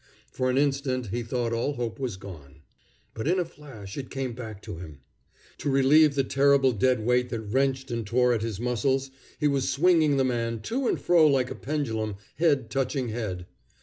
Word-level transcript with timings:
For 0.31 0.49
an 0.49 0.57
instant 0.57 1.09
he 1.09 1.21
thought 1.21 1.53
all 1.53 1.73
hope 1.73 1.99
was 1.99 2.17
gone. 2.17 2.61
But 3.13 3.27
in 3.27 3.37
a 3.37 3.45
flash 3.45 3.99
it 3.99 4.09
came 4.09 4.33
back 4.33 4.59
to 4.63 4.77
him. 4.79 5.01
To 5.59 5.69
relieve 5.69 6.15
the 6.15 6.23
terrible 6.23 6.71
dead 6.71 7.05
weight 7.05 7.29
that 7.29 7.41
wrenched 7.41 7.91
and 7.91 8.03
tore 8.03 8.33
at 8.33 8.41
his 8.41 8.59
muscles, 8.59 9.11
he 9.39 9.47
was 9.47 9.69
swinging 9.69 10.17
the 10.17 10.23
man 10.25 10.61
to 10.61 10.87
and 10.87 10.99
fro 10.99 11.27
like 11.27 11.51
a 11.51 11.55
pendulum, 11.55 12.15
head 12.37 12.71
touching 12.71 13.09
head. 13.09 13.45